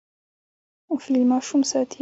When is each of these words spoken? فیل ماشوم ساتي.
فیل 1.05 1.23
ماشوم 1.31 1.61
ساتي. 1.71 1.89